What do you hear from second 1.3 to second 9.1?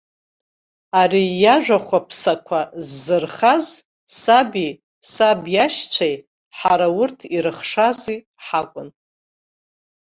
иажәа-хәаԥсақәа ззырхаз саби, саб иашьцәеи, ҳара урҭ ирыхшази ҳакәын.